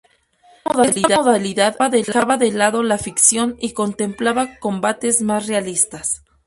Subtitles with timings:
[0.95, 6.23] Esta modalidad dejaba de lado la ficción y contemplaba combates más realistas.